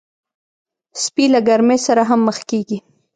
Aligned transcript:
سپي 1.03 1.25
له 1.33 1.39
ګرمۍ 1.47 1.79
سره 1.87 2.01
هم 2.09 2.19
مخ 2.27 2.37
کېږي. 2.49 2.77